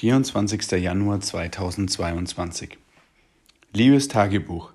24. 0.00 0.80
Januar 0.82 1.20
2022. 1.20 2.78
Liebes 3.74 4.08
Tagebuch, 4.08 4.72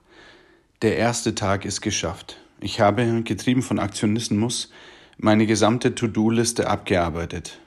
der 0.84 0.98
erste 0.98 1.34
Tag 1.34 1.66
ist 1.66 1.82
geschafft. 1.82 2.38
Ich 2.62 2.80
habe, 2.80 3.24
getrieben 3.24 3.64
von 3.64 3.80
Aktionismus, 3.80 4.72
meine 5.18 5.48
gesamte 5.48 5.96
To-Do-Liste 5.96 6.70
abgearbeitet. 6.70 7.60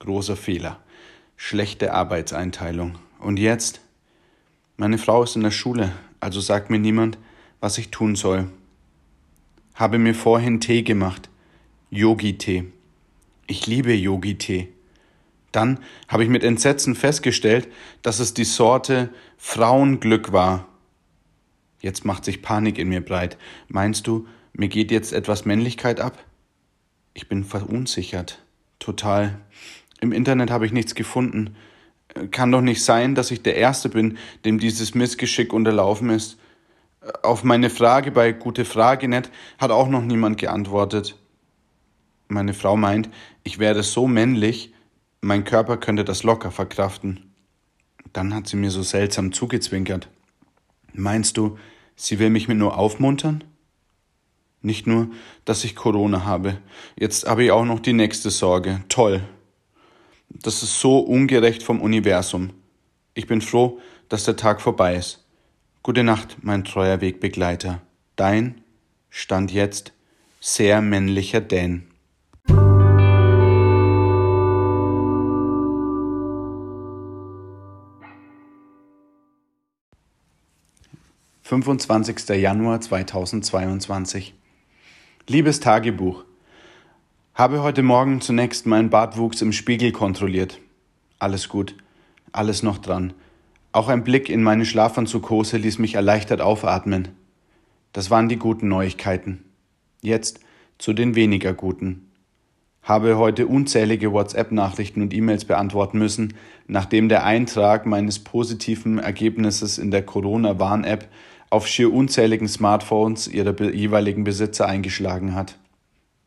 Großer 0.00 0.34
Fehler. 0.34 0.80
Schlechte 1.36 1.92
Arbeitseinteilung. 1.92 2.98
Und 3.20 3.38
jetzt? 3.38 3.82
Meine 4.76 4.98
Frau 4.98 5.22
ist 5.22 5.36
in 5.36 5.44
der 5.44 5.52
Schule, 5.52 5.92
also 6.18 6.40
sagt 6.40 6.70
mir 6.70 6.80
niemand, 6.80 7.18
was 7.60 7.78
ich 7.78 7.92
tun 7.92 8.16
soll. 8.16 8.50
Habe 9.76 9.98
mir 9.98 10.16
vorhin 10.16 10.58
Tee 10.58 10.82
gemacht. 10.82 11.30
Yogi-Tee. 11.90 12.64
Ich 13.46 13.68
liebe 13.68 13.94
Yogi-Tee. 13.94 14.72
Dann 15.56 15.78
habe 16.06 16.22
ich 16.22 16.28
mit 16.28 16.44
Entsetzen 16.44 16.94
festgestellt, 16.94 17.68
dass 18.02 18.18
es 18.18 18.34
die 18.34 18.44
Sorte 18.44 19.08
Frauenglück 19.38 20.30
war. 20.30 20.68
Jetzt 21.80 22.04
macht 22.04 22.26
sich 22.26 22.42
Panik 22.42 22.78
in 22.78 22.90
mir 22.90 23.02
breit. 23.02 23.38
Meinst 23.66 24.06
du, 24.06 24.26
mir 24.52 24.68
geht 24.68 24.90
jetzt 24.90 25.14
etwas 25.14 25.46
Männlichkeit 25.46 25.98
ab? 25.98 26.22
Ich 27.14 27.30
bin 27.30 27.42
verunsichert. 27.42 28.44
Total. 28.78 29.40
Im 30.02 30.12
Internet 30.12 30.50
habe 30.50 30.66
ich 30.66 30.72
nichts 30.72 30.94
gefunden. 30.94 31.56
Kann 32.32 32.52
doch 32.52 32.60
nicht 32.60 32.84
sein, 32.84 33.14
dass 33.14 33.30
ich 33.30 33.42
der 33.42 33.56
Erste 33.56 33.88
bin, 33.88 34.18
dem 34.44 34.58
dieses 34.58 34.94
Missgeschick 34.94 35.54
unterlaufen 35.54 36.10
ist. 36.10 36.36
Auf 37.22 37.44
meine 37.44 37.70
Frage 37.70 38.10
bei 38.10 38.32
Gute 38.32 38.66
Frage 38.66 39.08
net 39.08 39.30
hat 39.56 39.70
auch 39.70 39.88
noch 39.88 40.02
niemand 40.02 40.36
geantwortet. 40.36 41.18
Meine 42.28 42.52
Frau 42.52 42.76
meint, 42.76 43.08
ich 43.42 43.58
wäre 43.58 43.82
so 43.82 44.06
männlich, 44.06 44.74
mein 45.26 45.44
Körper 45.44 45.76
könnte 45.76 46.04
das 46.04 46.22
locker 46.22 46.52
verkraften. 46.52 47.34
Dann 48.12 48.32
hat 48.32 48.46
sie 48.46 48.56
mir 48.56 48.70
so 48.70 48.82
seltsam 48.82 49.32
zugezwinkert. 49.32 50.08
Meinst 50.92 51.36
du, 51.36 51.58
sie 51.96 52.20
will 52.20 52.30
mich 52.30 52.46
mit 52.46 52.58
nur 52.58 52.78
aufmuntern? 52.78 53.42
Nicht 54.62 54.86
nur, 54.86 55.10
dass 55.44 55.64
ich 55.64 55.74
Corona 55.74 56.24
habe, 56.24 56.58
jetzt 56.96 57.26
habe 57.26 57.44
ich 57.44 57.50
auch 57.50 57.64
noch 57.64 57.80
die 57.80 57.92
nächste 57.92 58.30
Sorge. 58.30 58.84
Toll. 58.88 59.20
Das 60.28 60.62
ist 60.62 60.78
so 60.78 61.00
ungerecht 61.00 61.62
vom 61.64 61.80
Universum. 61.80 62.50
Ich 63.14 63.26
bin 63.26 63.40
froh, 63.40 63.80
dass 64.08 64.24
der 64.24 64.36
Tag 64.36 64.60
vorbei 64.60 64.94
ist. 64.94 65.24
Gute 65.82 66.04
Nacht, 66.04 66.36
mein 66.42 66.64
treuer 66.64 67.00
Wegbegleiter. 67.00 67.82
Dein 68.14 68.62
Stand 69.10 69.52
jetzt 69.52 69.92
sehr 70.40 70.80
männlicher 70.80 71.40
Dan. 71.40 71.88
25. 81.48 82.28
Januar 82.30 82.80
2022. 82.80 84.34
Liebes 85.28 85.60
Tagebuch, 85.60 86.24
habe 87.34 87.62
heute 87.62 87.84
Morgen 87.84 88.20
zunächst 88.20 88.66
meinen 88.66 88.90
Bartwuchs 88.90 89.42
im 89.42 89.52
Spiegel 89.52 89.92
kontrolliert. 89.92 90.58
Alles 91.20 91.48
gut, 91.48 91.76
alles 92.32 92.64
noch 92.64 92.78
dran. 92.78 93.12
Auch 93.70 93.86
ein 93.86 94.02
Blick 94.02 94.28
in 94.28 94.42
meine 94.42 94.66
Schlafanzughose 94.66 95.56
ließ 95.56 95.78
mich 95.78 95.94
erleichtert 95.94 96.40
aufatmen. 96.40 97.10
Das 97.92 98.10
waren 98.10 98.28
die 98.28 98.40
guten 98.40 98.66
Neuigkeiten. 98.66 99.44
Jetzt 100.02 100.40
zu 100.78 100.94
den 100.94 101.14
weniger 101.14 101.54
guten 101.54 102.06
habe 102.86 103.18
heute 103.18 103.48
unzählige 103.48 104.12
WhatsApp-Nachrichten 104.12 105.02
und 105.02 105.12
E-Mails 105.12 105.44
beantworten 105.44 105.98
müssen, 105.98 106.34
nachdem 106.68 107.08
der 107.08 107.24
Eintrag 107.24 107.84
meines 107.84 108.20
positiven 108.20 109.00
Ergebnisses 109.00 109.76
in 109.76 109.90
der 109.90 110.06
Corona-Warn-App 110.06 111.08
auf 111.50 111.66
schier 111.66 111.92
unzähligen 111.92 112.48
Smartphones 112.48 113.28
ihrer 113.28 113.60
jeweiligen 113.70 114.24
Besitzer 114.24 114.66
eingeschlagen 114.66 115.34
hat. 115.34 115.58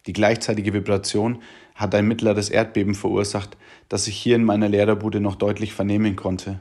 Die 0.05 0.13
gleichzeitige 0.13 0.73
Vibration 0.73 1.41
hat 1.75 1.93
ein 1.95 2.07
mittleres 2.07 2.49
Erdbeben 2.49 2.95
verursacht, 2.95 3.57
das 3.89 4.07
ich 4.07 4.17
hier 4.17 4.35
in 4.35 4.43
meiner 4.43 4.69
Lehrerbude 4.69 5.19
noch 5.19 5.35
deutlich 5.35 5.73
vernehmen 5.73 6.15
konnte. 6.15 6.59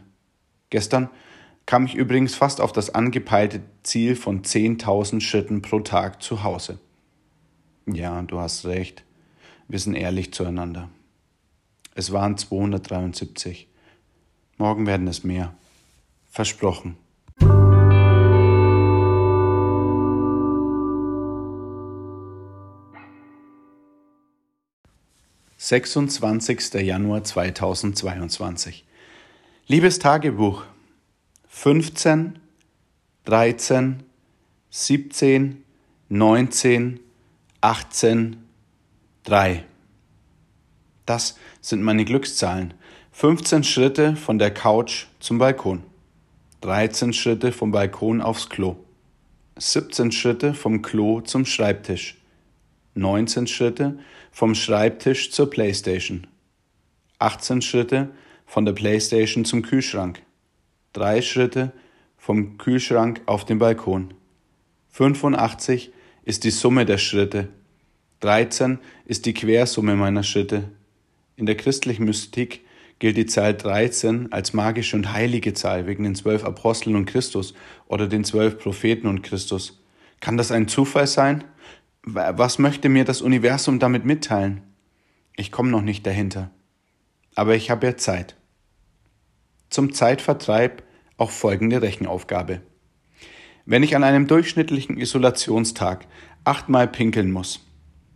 Gestern 0.71 1.09
kam 1.67 1.87
ich 1.87 1.95
übrigens 1.95 2.35
fast 2.35 2.61
auf 2.61 2.73
das 2.73 2.95
angepeilte 2.95 3.61
Ziel 3.83 4.17
von 4.17 4.43
10.000 4.43 5.21
Schritten 5.21 5.63
pro 5.63 5.81
Tag 5.81 6.23
zu 6.23 6.43
Hause. 6.43 6.79
Ja, 7.87 8.23
du 8.23 8.39
hast 8.39 8.65
recht. 8.67 9.05
Wir 9.67 9.79
sind 9.79 9.95
ehrlich 9.95 10.33
zueinander. 10.33 10.89
Es 11.95 12.13
waren 12.13 12.37
273. 12.37 13.69
Morgen 14.57 14.87
werden 14.87 15.09
es 15.09 15.25
mehr. 15.25 15.55
Versprochen. 16.31 16.97
Sechsundzwanzigster 25.69 26.81
Januar 26.81 27.25
2022. 27.25 28.87
Liebes 29.67 29.99
Tagebuch. 29.99 30.65
15, 31.47 32.39
13, 33.27 34.03
17, 34.71 35.63
19, 36.09 37.01
18, 37.61 38.37
3. 39.25 39.65
Das 41.05 41.37
sind 41.61 41.83
meine 41.83 42.07
Glückszahlen. 42.07 42.73
15 43.13 43.63
Schritte 43.63 44.17
von 44.17 44.39
der 44.39 44.55
Couch 44.55 45.05
zum 45.21 45.37
Balkon. 45.37 45.83
13 46.63 47.13
Schritte 47.13 47.53
vom 47.53 47.73
Balkon 47.73 48.23
aufs 48.23 48.49
Klo. 48.49 48.77
17 49.59 50.13
Schritte 50.13 50.55
vom 50.55 50.81
Klo 50.81 51.21
zum 51.21 51.45
Schreibtisch. 51.45 52.18
19 52.95 53.47
Schritte 53.47 53.99
vom 54.31 54.55
Schreibtisch 54.55 55.31
zur 55.31 55.51
Playstation. 55.51 56.27
18 57.19 57.63
Schritte 57.63 58.11
von 58.47 58.65
der 58.65 58.73
Playstation 58.73 59.45
zum 59.45 59.63
Kühlschrank. 59.63 60.23
3 60.95 61.23
Schritte 61.23 61.73
vom 62.17 62.59
Kühlschrank 62.59 63.21
auf 63.27 63.45
den 63.45 63.59
Balkon. 63.59 64.15
85 64.91 65.93
ist 66.25 66.45
die 66.45 66.51
Summe 66.51 66.85
der 66.87 66.99
Schritte 66.99 67.49
13 68.21 68.79
ist 69.05 69.27
die 69.27 69.35
Quersumme 69.35 69.95
meiner 69.95 70.25
Schritte. 70.25 70.65
In 71.37 71.47
der 71.47 71.57
christlichen 71.57 72.05
Mystik 72.05 72.65
gilt 72.99 73.17
die 73.17 73.27
Zahl 73.27 73.55
13 73.55 74.33
als 74.33 74.53
magische 74.55 74.97
und 74.97 75.13
heilige 75.13 75.55
Zahl 75.55 75.87
wegen 75.87 76.03
den 76.03 76.17
zwölf 76.17 76.45
Aposteln 76.45 76.97
und 76.97 77.07
Christus 77.07 77.55
oder 77.87 78.09
den 78.09 78.25
zwölf 78.25 78.59
Propheten 78.59 79.07
und 79.07 79.23
Christus. 79.23 79.81
Kann 80.21 80.37
das 80.37 80.51
ein 80.51 80.67
Zufall 80.67 81.07
sein? 81.07 81.45
Was 82.11 82.59
möchte 82.59 82.89
mir 82.89 83.05
das 83.05 83.21
Universum 83.21 83.79
damit 83.79 84.07
mitteilen? 84.07 84.63
Ich 85.37 85.53
komme 85.53 85.71
noch 85.71 85.83
nicht 85.83 86.07
dahinter. 86.07 86.51
Aber 87.35 87.55
ich 87.55 87.71
habe 87.71 87.87
ja 87.87 87.97
Zeit. 87.99 88.35
Zum 89.69 89.93
Zeitvertreib 89.93 90.83
auch 91.19 91.31
folgende 91.31 91.83
Rechenaufgabe. 91.83 92.63
Wenn 93.67 93.83
ich 93.83 93.95
an 93.95 94.05
einem 94.05 94.27
durchschnittlichen 94.27 94.97
Isolationstag 94.97 96.07
achtmal 96.45 96.89
pinkeln 96.89 97.31
muss, 97.31 97.61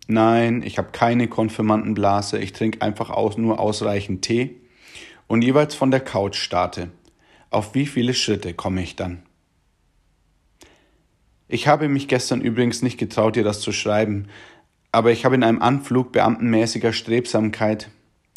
Nein, 0.09 0.63
ich 0.65 0.79
habe 0.79 0.91
keine 0.93 1.29
Konfirmandenblase, 1.29 2.39
ich 2.39 2.53
trinke 2.53 2.83
einfach 2.83 3.11
aus, 3.11 3.37
nur 3.37 3.61
ausreichend 3.61 4.23
Tee 4.23 4.57
und 5.27 5.43
jeweils 5.43 5.75
von 5.75 5.91
der 5.91 6.01
Couch 6.01 6.37
starte. 6.37 6.91
Auf 7.51 7.75
wie 7.75 7.87
viele 7.87 8.15
Schritte 8.15 8.53
komme 8.55 8.83
ich 8.83 8.97
dann? 8.97 9.23
Ich 11.53 11.69
habe 11.69 11.87
mich 11.91 12.09
gestern 12.09 12.41
übrigens 12.41 12.81
nicht 12.81 12.97
getraut, 12.97 13.37
dir 13.37 13.45
das 13.45 13.61
zu 13.61 13.73
schreiben, 13.73 14.29
aber 14.91 15.13
ich 15.13 15.27
habe 15.27 15.35
in 15.35 15.43
einem 15.43 15.61
Anflug 15.61 16.11
beamtenmäßiger 16.11 16.95
Strebsamkeit, 16.95 17.91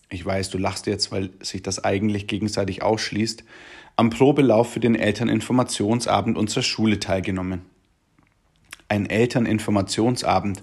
ich 0.09 0.25
weiß, 0.25 0.50
du 0.50 0.57
lachst 0.57 0.85
jetzt, 0.85 1.13
weil 1.13 1.29
sich 1.39 1.63
das 1.63 1.81
eigentlich 1.81 2.27
gegenseitig 2.27 2.83
ausschließt, 2.83 3.45
am 3.95 4.09
Probelauf 4.09 4.73
für 4.73 4.81
den 4.81 4.95
Elterninformationsabend 4.95 6.38
unserer 6.38 6.63
Schule 6.63 7.00
teilgenommen. 7.00 7.62
Ein 8.89 9.06
Elterninformationsabend, 9.06 10.62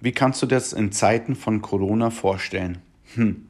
wie 0.00 0.12
kannst 0.12 0.40
du 0.40 0.46
das 0.46 0.72
in 0.72 0.92
Zeiten 0.92 1.36
von 1.36 1.60
Corona 1.60 2.08
vorstellen? 2.08 2.78
Hm. 3.14 3.48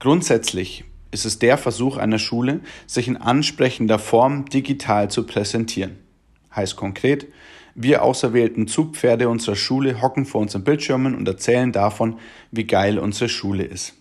Grundsätzlich 0.00 0.82
ist 1.12 1.24
es 1.24 1.38
der 1.38 1.56
Versuch 1.56 1.98
einer 1.98 2.18
Schule, 2.18 2.62
sich 2.88 3.06
in 3.06 3.16
ansprechender 3.16 4.00
Form 4.00 4.46
digital 4.46 5.08
zu 5.08 5.24
präsentieren. 5.24 6.09
Heißt 6.54 6.76
konkret, 6.76 7.26
wir 7.74 8.02
auserwählten 8.02 8.66
Zugpferde 8.66 9.28
unserer 9.28 9.56
Schule 9.56 10.02
hocken 10.02 10.26
vor 10.26 10.40
unseren 10.40 10.64
Bildschirmen 10.64 11.14
und 11.14 11.26
erzählen 11.28 11.72
davon, 11.72 12.18
wie 12.50 12.66
geil 12.66 12.98
unsere 12.98 13.28
Schule 13.28 13.64
ist. 13.64 13.94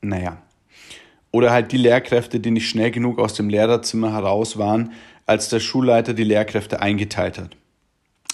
Naja. 0.00 0.42
Oder 1.30 1.50
halt 1.52 1.72
die 1.72 1.78
Lehrkräfte, 1.78 2.40
die 2.40 2.50
nicht 2.50 2.68
schnell 2.68 2.90
genug 2.90 3.18
aus 3.18 3.34
dem 3.34 3.48
Lehrerzimmer 3.48 4.12
heraus 4.12 4.58
waren, 4.58 4.92
als 5.26 5.48
der 5.48 5.60
Schulleiter 5.60 6.14
die 6.14 6.24
Lehrkräfte 6.24 6.80
eingeteilt 6.80 7.38
hat. 7.38 7.56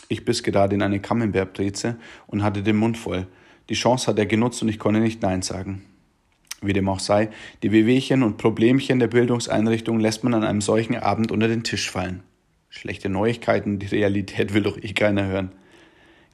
Ich 0.09 0.25
biss 0.25 0.43
gerade 0.43 0.75
in 0.75 0.83
eine 0.83 1.01
Camembert-Breze 1.01 1.97
und 2.27 2.43
hatte 2.43 2.63
den 2.63 2.77
Mund 2.77 2.97
voll. 2.97 3.27
Die 3.69 3.75
Chance 3.75 4.07
hat 4.07 4.19
er 4.19 4.27
genutzt 4.27 4.63
und 4.63 4.69
ich 4.69 4.79
konnte 4.79 5.01
nicht 5.01 5.23
Nein 5.23 5.43
sagen. 5.43 5.85
Wie 6.63 6.73
dem 6.73 6.89
auch 6.89 7.01
sei, 7.01 7.31
die 7.63 7.73
Wehwehchen 7.73 8.23
und 8.23 8.37
Problemchen 8.37 8.99
der 8.99 9.09
Bildungseinrichtung 9.09 9.99
lässt 10.01 10.25
man 10.25 10.35
an 10.35 10.45
einem 10.45 10.61
solchen 10.61 10.97
Abend 10.97 11.33
unter 11.33 11.49
den 11.49 11.65
Tisch 11.65 11.91
fallen. 11.91 12.23
Schlechte 12.77 13.09
Neuigkeiten, 13.09 13.79
die 13.79 13.87
Realität 13.87 14.53
will 14.53 14.65
doch 14.65 14.77
eh 14.77 14.93
keiner 14.93 15.27
hören. 15.27 15.53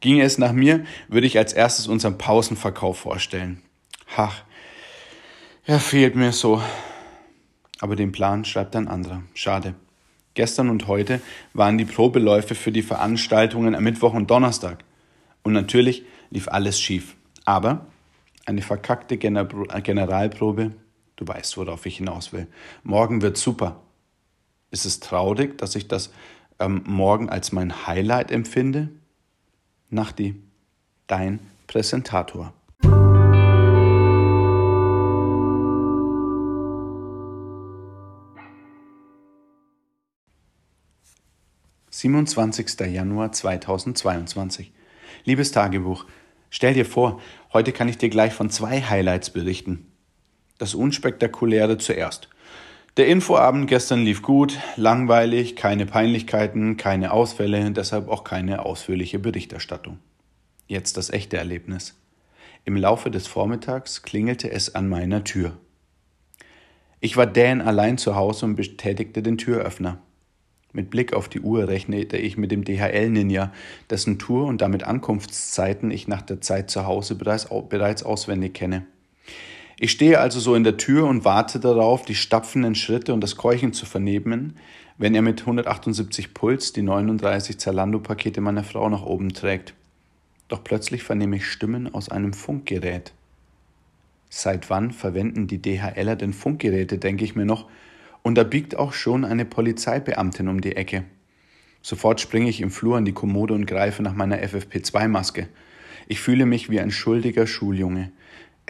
Ginge 0.00 0.22
es 0.22 0.38
nach 0.38 0.52
mir, 0.52 0.84
würde 1.08 1.26
ich 1.26 1.36
als 1.36 1.52
erstes 1.52 1.86
unseren 1.86 2.16
Pausenverkauf 2.16 2.98
vorstellen. 2.98 3.62
Ach, 4.16 4.42
er 5.66 5.78
fehlt 5.78 6.16
mir 6.16 6.32
so. 6.32 6.62
Aber 7.80 7.94
den 7.94 8.10
Plan 8.10 8.46
schreibt 8.46 8.74
ein 8.74 8.88
anderer. 8.88 9.22
Schade. 9.34 9.74
Gestern 10.32 10.70
und 10.70 10.86
heute 10.86 11.20
waren 11.52 11.76
die 11.76 11.84
Probeläufe 11.84 12.54
für 12.54 12.72
die 12.72 12.82
Veranstaltungen 12.82 13.74
am 13.74 13.84
Mittwoch 13.84 14.14
und 14.14 14.30
Donnerstag. 14.30 14.82
Und 15.42 15.52
natürlich 15.52 16.04
lief 16.30 16.48
alles 16.48 16.80
schief. 16.80 17.16
Aber 17.44 17.86
eine 18.46 18.62
verkackte 18.62 19.18
Generalprobe, 19.18 20.72
du 21.16 21.28
weißt, 21.28 21.58
worauf 21.58 21.84
ich 21.84 21.98
hinaus 21.98 22.32
will. 22.32 22.46
Morgen 22.82 23.20
wird 23.20 23.36
super. 23.36 23.82
Ist 24.70 24.84
es 24.84 25.00
traurig, 25.00 25.58
dass 25.58 25.74
ich 25.74 25.88
das 25.88 26.10
ähm, 26.60 26.82
morgen 26.86 27.28
als 27.28 27.50
mein 27.50 27.86
Highlight 27.86 28.30
empfinde? 28.30 28.88
Nachti, 29.88 30.40
dein 31.08 31.40
Präsentator. 31.66 32.54
27. 41.90 42.80
Januar 42.92 43.32
2022. 43.32 44.72
Liebes 45.24 45.50
Tagebuch, 45.50 46.06
stell 46.48 46.74
dir 46.74 46.86
vor, 46.86 47.20
heute 47.52 47.72
kann 47.72 47.88
ich 47.88 47.98
dir 47.98 48.08
gleich 48.08 48.32
von 48.32 48.48
zwei 48.48 48.80
Highlights 48.80 49.30
berichten. 49.30 49.90
Das 50.58 50.74
Unspektakuläre 50.74 51.76
zuerst. 51.76 52.28
Der 52.96 53.06
Infoabend 53.06 53.68
gestern 53.68 54.04
lief 54.04 54.20
gut, 54.20 54.58
langweilig, 54.76 55.54
keine 55.54 55.86
Peinlichkeiten, 55.86 56.76
keine 56.76 57.12
Ausfälle, 57.12 57.70
deshalb 57.70 58.08
auch 58.08 58.24
keine 58.24 58.64
ausführliche 58.64 59.20
Berichterstattung. 59.20 59.98
Jetzt 60.66 60.96
das 60.96 61.10
echte 61.10 61.36
Erlebnis. 61.36 61.96
Im 62.64 62.76
Laufe 62.76 63.10
des 63.10 63.28
Vormittags 63.28 64.02
klingelte 64.02 64.50
es 64.50 64.74
an 64.74 64.88
meiner 64.88 65.22
Tür. 65.22 65.56
Ich 66.98 67.16
war 67.16 67.26
Dan 67.26 67.60
allein 67.60 67.96
zu 67.96 68.16
Hause 68.16 68.46
und 68.46 68.56
betätigte 68.56 69.22
den 69.22 69.38
Türöffner. 69.38 69.98
Mit 70.72 70.90
Blick 70.90 71.12
auf 71.12 71.28
die 71.28 71.40
Uhr 71.40 71.68
rechnete 71.68 72.16
ich 72.16 72.36
mit 72.36 72.52
dem 72.52 72.64
DHL-Ninja, 72.64 73.52
dessen 73.88 74.18
Tour 74.18 74.46
und 74.46 74.60
damit 74.60 74.84
Ankunftszeiten 74.84 75.90
ich 75.90 76.08
nach 76.08 76.22
der 76.22 76.40
Zeit 76.40 76.70
zu 76.70 76.86
Hause 76.86 77.14
bereits 77.14 78.02
auswendig 78.02 78.54
kenne. 78.54 78.86
Ich 79.82 79.92
stehe 79.92 80.20
also 80.20 80.40
so 80.40 80.54
in 80.54 80.62
der 80.62 80.76
Tür 80.76 81.06
und 81.06 81.24
warte 81.24 81.58
darauf, 81.58 82.04
die 82.04 82.14
stapfenden 82.14 82.74
Schritte 82.74 83.14
und 83.14 83.22
das 83.22 83.36
Keuchen 83.36 83.72
zu 83.72 83.86
vernehmen, 83.86 84.58
wenn 84.98 85.14
er 85.14 85.22
mit 85.22 85.40
178 85.40 86.34
Puls 86.34 86.74
die 86.74 86.82
39 86.82 87.56
Zalando-Pakete 87.56 88.42
meiner 88.42 88.62
Frau 88.62 88.90
nach 88.90 89.06
oben 89.06 89.32
trägt. 89.32 89.72
Doch 90.48 90.62
plötzlich 90.62 91.02
vernehme 91.02 91.36
ich 91.36 91.46
Stimmen 91.46 91.94
aus 91.94 92.10
einem 92.10 92.34
Funkgerät. 92.34 93.14
Seit 94.28 94.68
wann 94.68 94.90
verwenden 94.90 95.46
die 95.46 95.62
DHLer 95.62 96.14
denn 96.14 96.34
Funkgeräte, 96.34 96.98
denke 96.98 97.24
ich 97.24 97.34
mir 97.34 97.46
noch, 97.46 97.66
und 98.20 98.34
da 98.34 98.42
biegt 98.42 98.76
auch 98.76 98.92
schon 98.92 99.24
eine 99.24 99.46
Polizeibeamtin 99.46 100.48
um 100.48 100.60
die 100.60 100.76
Ecke. 100.76 101.04
Sofort 101.80 102.20
springe 102.20 102.50
ich 102.50 102.60
im 102.60 102.70
Flur 102.70 102.98
an 102.98 103.06
die 103.06 103.14
Kommode 103.14 103.54
und 103.54 103.64
greife 103.64 104.02
nach 104.02 104.14
meiner 104.14 104.42
FFP2-Maske. 104.42 105.48
Ich 106.06 106.20
fühle 106.20 106.44
mich 106.44 106.68
wie 106.68 106.80
ein 106.80 106.90
schuldiger 106.90 107.46
Schuljunge. 107.46 108.12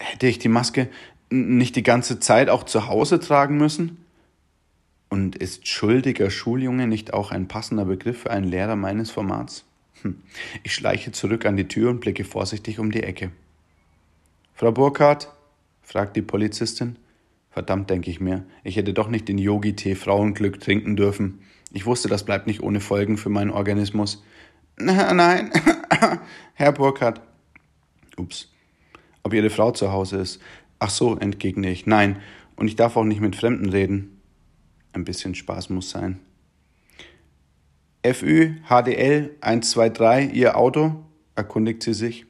Hätte 0.01 0.27
ich 0.27 0.39
die 0.39 0.49
Maske 0.49 0.89
nicht 1.29 1.77
die 1.77 1.83
ganze 1.83 2.19
Zeit 2.19 2.49
auch 2.49 2.65
zu 2.65 2.89
Hause 2.89 3.21
tragen 3.21 3.59
müssen? 3.59 4.05
Und 5.11 5.37
ist 5.37 5.69
schuldiger 5.69 6.31
Schuljunge 6.31 6.87
nicht 6.87 7.13
auch 7.13 7.33
ein 7.33 7.49
passender 7.49 7.85
Begriff 7.85 8.23
für 8.23 8.31
einen 8.31 8.47
Lehrer 8.47 8.77
meines 8.77 9.11
Formats? 9.11 9.65
Hm. 10.03 10.23
Ich 10.63 10.75
schleiche 10.75 11.13
zurück 11.13 11.45
an 11.45 11.57
die 11.57 11.69
Tür 11.69 11.91
und 11.91 12.01
blicke 12.01 12.25
vorsichtig 12.25 12.79
um 12.79 12.91
die 12.91 13.03
Ecke. 13.03 13.31
Frau 14.55 14.73
Burkhardt? 14.73 15.29
fragt 15.83 16.17
die 16.17 16.23
Polizistin. 16.23 16.97
Verdammt, 17.51 17.91
denke 17.91 18.11
ich 18.11 18.21
mir, 18.21 18.45
ich 18.63 18.77
hätte 18.77 18.95
doch 18.95 19.09
nicht 19.09 19.29
den 19.29 19.37
Yogi-Tee 19.37 19.97
Frauenglück 19.97 20.61
trinken 20.61 20.97
dürfen. 20.97 21.41
Ich 21.73 21.85
wusste, 21.85 22.09
das 22.09 22.25
bleibt 22.25 22.47
nicht 22.47 22.63
ohne 22.63 22.81
Folgen 22.81 23.19
für 23.19 23.29
meinen 23.29 23.51
Organismus. 23.51 24.23
Nein, 24.77 25.51
Herr 26.55 26.73
Burkhardt. 26.73 27.21
Ups. 28.17 28.49
Ob 29.23 29.35
Ihre 29.35 29.51
Frau 29.51 29.71
zu 29.71 29.93
Hause 29.93 30.19
ist? 30.19 30.41
Ach 30.79 30.91
so, 30.91 31.17
entgegne 31.17 31.71
ich. 31.71 31.87
Nein, 31.87 32.21
und 32.57 32.69
ich 32.69 32.77
darf 32.77 32.97
auch 32.97 33.05
nicht 33.05 33.21
mit 33.21 33.37
Fremden 33.37 33.69
reden. 33.69 34.21
Ein 34.93 35.05
bisschen 35.05 35.35
Spaß 35.35 35.71
muss 35.71 35.91
sein. 35.91 36.21
FÜ, 38.05 38.55
HDL 38.69 39.37
123, 39.41 40.35
Ihr 40.35 40.57
Auto? 40.57 41.05
erkundigt 41.37 41.83
sie 41.83 41.95
sich. 41.95 42.27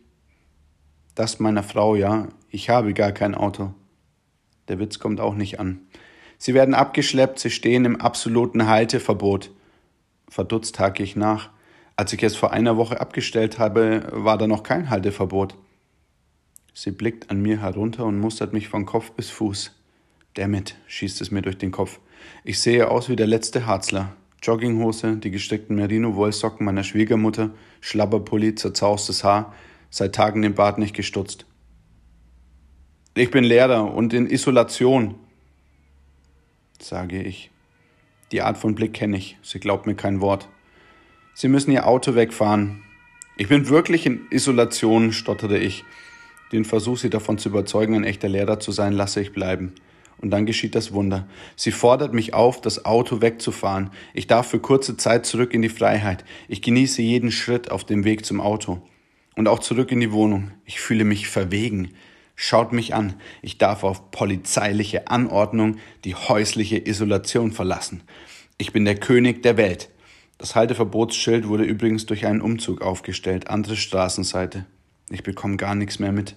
Das 1.14 1.40
meiner 1.40 1.62
Frau, 1.62 1.96
ja. 1.96 2.28
Ich 2.48 2.70
habe 2.70 2.94
gar 2.94 3.12
kein 3.12 3.34
Auto. 3.34 3.74
Der 4.68 4.78
Witz 4.78 4.98
kommt 4.98 5.20
auch 5.20 5.34
nicht 5.34 5.58
an. 5.58 5.80
Sie 6.38 6.54
werden 6.54 6.74
abgeschleppt, 6.74 7.38
sie 7.38 7.50
stehen 7.50 7.84
im 7.84 8.00
absoluten 8.00 8.66
Halteverbot. 8.66 9.50
Verdutzt 10.28 10.78
hake 10.78 11.02
ich 11.02 11.16
nach. 11.16 11.50
Als 11.96 12.12
ich 12.12 12.22
es 12.22 12.36
vor 12.36 12.52
einer 12.52 12.76
Woche 12.76 13.00
abgestellt 13.00 13.58
habe, 13.58 14.08
war 14.12 14.38
da 14.38 14.46
noch 14.46 14.62
kein 14.62 14.90
Halteverbot. 14.90 15.56
Sie 16.82 16.92
blickt 16.92 17.28
an 17.28 17.42
mir 17.42 17.60
herunter 17.60 18.06
und 18.06 18.18
mustert 18.18 18.54
mich 18.54 18.68
von 18.68 18.86
Kopf 18.86 19.10
bis 19.10 19.28
Fuß. 19.28 19.76
Damit 20.32 20.76
schießt 20.86 21.20
es 21.20 21.30
mir 21.30 21.42
durch 21.42 21.58
den 21.58 21.72
Kopf. 21.72 22.00
Ich 22.42 22.58
sehe 22.58 22.90
aus 22.90 23.10
wie 23.10 23.16
der 23.16 23.26
letzte 23.26 23.66
Harzler. 23.66 24.16
Jogginghose, 24.42 25.18
die 25.18 25.30
gesteckten 25.30 25.76
Merino-Wollsocken 25.76 26.64
meiner 26.64 26.82
Schwiegermutter, 26.82 27.50
Schlabberpulli, 27.82 28.54
zerzaustes 28.54 29.24
Haar, 29.24 29.54
seit 29.90 30.14
Tagen 30.14 30.40
den 30.40 30.54
Bart 30.54 30.78
nicht 30.78 30.96
gestutzt. 30.96 31.44
Ich 33.14 33.30
bin 33.30 33.44
Lehrer 33.44 33.92
und 33.92 34.14
in 34.14 34.26
Isolation, 34.26 35.16
sage 36.78 37.22
ich. 37.22 37.50
Die 38.32 38.40
Art 38.40 38.56
von 38.56 38.74
Blick 38.74 38.94
kenne 38.94 39.18
ich. 39.18 39.36
Sie 39.42 39.60
glaubt 39.60 39.84
mir 39.84 39.96
kein 39.96 40.22
Wort. 40.22 40.48
Sie 41.34 41.48
müssen 41.48 41.72
Ihr 41.72 41.86
Auto 41.86 42.14
wegfahren. 42.14 42.84
Ich 43.36 43.48
bin 43.48 43.68
wirklich 43.68 44.06
in 44.06 44.26
Isolation, 44.30 45.12
stotterte 45.12 45.58
ich. 45.58 45.84
Den 46.52 46.64
Versuch, 46.64 46.98
sie 46.98 47.10
davon 47.10 47.38
zu 47.38 47.48
überzeugen, 47.48 47.94
ein 47.94 48.04
echter 48.04 48.28
Lehrer 48.28 48.58
zu 48.58 48.72
sein, 48.72 48.92
lasse 48.92 49.20
ich 49.20 49.32
bleiben. 49.32 49.72
Und 50.20 50.30
dann 50.30 50.46
geschieht 50.46 50.74
das 50.74 50.92
Wunder. 50.92 51.26
Sie 51.56 51.70
fordert 51.70 52.12
mich 52.12 52.34
auf, 52.34 52.60
das 52.60 52.84
Auto 52.84 53.22
wegzufahren. 53.22 53.90
Ich 54.12 54.26
darf 54.26 54.48
für 54.48 54.58
kurze 54.58 54.96
Zeit 54.96 55.24
zurück 55.24 55.54
in 55.54 55.62
die 55.62 55.70
Freiheit. 55.70 56.24
Ich 56.48 56.60
genieße 56.60 57.00
jeden 57.00 57.30
Schritt 57.30 57.70
auf 57.70 57.84
dem 57.84 58.04
Weg 58.04 58.26
zum 58.26 58.40
Auto. 58.40 58.82
Und 59.36 59.48
auch 59.48 59.60
zurück 59.60 59.92
in 59.92 60.00
die 60.00 60.12
Wohnung. 60.12 60.50
Ich 60.66 60.80
fühle 60.80 61.04
mich 61.04 61.28
verwegen. 61.28 61.92
Schaut 62.36 62.72
mich 62.72 62.94
an, 62.94 63.14
ich 63.42 63.58
darf 63.58 63.84
auf 63.84 64.10
polizeiliche 64.10 65.08
Anordnung 65.08 65.76
die 66.04 66.14
häusliche 66.14 66.86
Isolation 66.86 67.52
verlassen. 67.52 68.02
Ich 68.58 68.72
bin 68.72 68.84
der 68.84 68.96
König 68.96 69.42
der 69.42 69.56
Welt. 69.56 69.90
Das 70.38 70.54
Halteverbotsschild 70.54 71.48
wurde 71.48 71.64
übrigens 71.64 72.06
durch 72.06 72.26
einen 72.26 72.40
Umzug 72.40 72.80
aufgestellt, 72.80 73.48
andere 73.48 73.76
Straßenseite. 73.76 74.64
Ich 75.12 75.24
bekomme 75.24 75.56
gar 75.56 75.74
nichts 75.74 75.98
mehr 75.98 76.12
mit. 76.12 76.36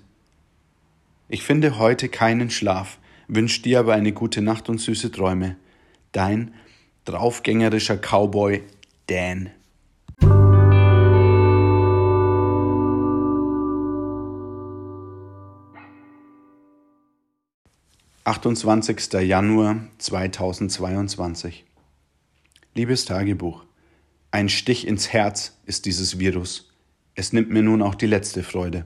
Ich 1.30 1.44
finde 1.44 1.78
heute 1.78 2.10
keinen 2.10 2.50
Schlaf, 2.50 2.98
wünsch 3.28 3.62
dir 3.62 3.80
aber 3.80 3.94
eine 3.94 4.14
gute 4.14 4.42
Nacht 4.42 4.68
und 4.68 4.80
süße 4.80 5.12
Träume. 5.12 5.58
Dein 6.12 6.56
draufgängerischer 7.06 7.98
Cowboy 7.98 8.64
Dan. 9.06 9.52
28. 18.26 19.14
Januar 19.22 19.88
2022 20.00 21.66
Liebes 22.74 23.06
Tagebuch, 23.06 23.66
ein 24.32 24.50
Stich 24.50 24.88
ins 24.88 25.14
Herz 25.14 25.60
ist 25.68 25.86
dieses 25.86 26.18
Virus. 26.18 26.73
Es 27.16 27.32
nimmt 27.32 27.52
mir 27.52 27.62
nun 27.62 27.84
auch 27.84 27.94
die 27.94 28.08
letzte 28.08 28.42
Freude. 28.42 28.86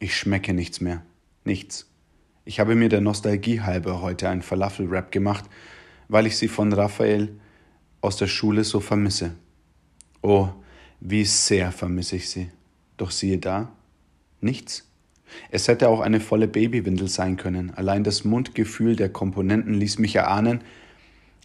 Ich 0.00 0.16
schmecke 0.16 0.52
nichts 0.52 0.80
mehr. 0.80 1.02
Nichts. 1.44 1.88
Ich 2.44 2.58
habe 2.58 2.74
mir 2.74 2.88
der 2.88 3.00
Nostalgie 3.00 3.60
halber 3.60 4.02
heute 4.02 4.28
einen 4.28 4.42
Falafel-Rap 4.42 5.12
gemacht, 5.12 5.44
weil 6.08 6.26
ich 6.26 6.36
sie 6.36 6.48
von 6.48 6.72
Raphael 6.72 7.38
aus 8.00 8.16
der 8.16 8.26
Schule 8.26 8.64
so 8.64 8.80
vermisse. 8.80 9.36
Oh, 10.20 10.48
wie 10.98 11.24
sehr 11.24 11.70
vermisse 11.70 12.16
ich 12.16 12.28
sie. 12.28 12.50
Doch 12.96 13.12
siehe 13.12 13.38
da, 13.38 13.70
nichts. 14.40 14.90
Es 15.50 15.68
hätte 15.68 15.88
auch 15.88 16.00
eine 16.00 16.20
volle 16.20 16.48
Babywindel 16.48 17.06
sein 17.06 17.36
können. 17.36 17.70
Allein 17.74 18.02
das 18.02 18.24
Mundgefühl 18.24 18.96
der 18.96 19.10
Komponenten 19.10 19.74
ließ 19.74 19.98
mich 19.98 20.16
erahnen, 20.16 20.62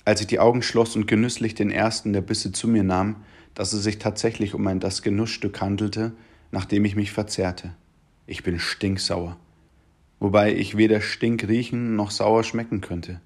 als 0.05 0.21
ich 0.21 0.27
die 0.27 0.39
Augen 0.39 0.63
schloss 0.63 0.95
und 0.95 1.05
genüsslich 1.05 1.53
den 1.53 1.69
ersten 1.69 2.13
der 2.13 2.21
Bisse 2.21 2.51
zu 2.51 2.67
mir 2.67 2.83
nahm, 2.83 3.17
dass 3.53 3.73
es 3.73 3.83
sich 3.83 3.99
tatsächlich 3.99 4.53
um 4.53 4.65
ein 4.67 4.79
das 4.79 5.01
Genussstück 5.01 5.61
handelte, 5.61 6.13
nachdem 6.51 6.85
ich 6.85 6.95
mich 6.95 7.11
verzehrte. 7.11 7.75
Ich 8.25 8.43
bin 8.43 8.59
stinksauer. 8.59 9.37
wobei 10.19 10.55
ich 10.55 10.77
weder 10.77 11.01
stink 11.01 11.47
riechen 11.47 11.95
noch 11.95 12.11
sauer 12.11 12.43
schmecken 12.43 12.79
könnte. 12.79 13.19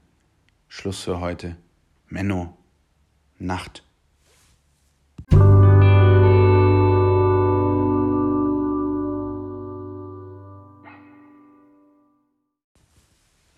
Schluss 0.67 1.03
für 1.03 1.19
heute. 1.19 1.55
Menno. 2.09 2.57
Nacht. 3.37 3.83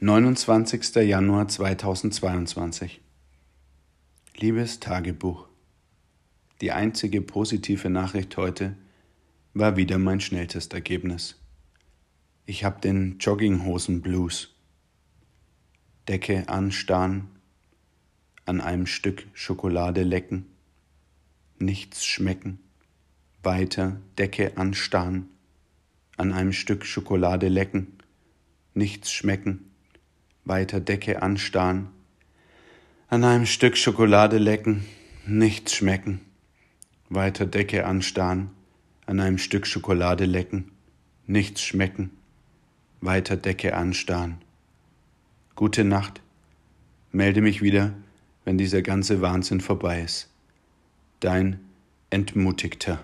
29. 0.02 0.96
Januar 0.96 1.50
2022 1.50 3.02
Liebes 4.38 4.80
Tagebuch, 4.80 5.49
die 6.62 6.72
einzige 6.72 7.22
positive 7.22 7.90
Nachricht 7.90 8.36
heute 8.38 8.76
war 9.54 9.78
wieder 9.78 9.98
mein 9.98 10.20
Schnelltestergebnis. 10.20 11.40
Ich 12.46 12.64
habe 12.64 12.82
den 12.82 13.18
Jogginghosen-Blues. 13.20 14.56
Decke 16.08 16.50
anstarren, 16.50 17.28
an 18.46 18.62
einem 18.62 18.88
Stück 18.88 19.28
Schokolade 19.34 20.02
lecken, 20.02 20.48
nichts 21.60 22.06
schmecken, 22.06 22.60
weiter 23.44 24.02
Decke 24.18 24.58
anstarren, 24.58 25.30
an 26.18 26.34
einem 26.34 26.52
Stück 26.52 26.84
Schokolade 26.84 27.48
lecken, 27.48 28.00
nichts 28.74 29.12
schmecken, 29.12 29.70
weiter 30.46 30.80
Decke 30.80 31.22
anstarren, 31.22 31.90
an 33.08 33.24
einem 33.24 33.46
Stück 33.46 33.78
Schokolade 33.78 34.40
lecken, 34.40 34.84
nichts 35.28 35.76
schmecken, 35.76 36.22
weiter 37.10 37.46
Decke 37.46 37.86
anstarren, 37.86 38.52
an 39.06 39.20
einem 39.20 39.40
Stück 39.40 39.66
Schokolade 39.66 40.26
lecken, 40.26 40.72
nichts 41.26 41.62
schmecken, 41.62 42.12
weiter 43.02 43.36
Decke 43.36 43.76
anstarren. 43.76 44.38
Gute 45.56 45.84
Nacht, 45.84 46.22
melde 47.12 47.42
mich 47.42 47.62
wieder, 47.62 47.94
wenn 48.46 48.58
dieser 48.58 48.82
ganze 48.82 49.22
Wahnsinn 49.22 49.62
vorbei 49.62 50.02
ist. 50.02 50.30
Dein 51.20 51.60
Entmutigter. 52.12 53.04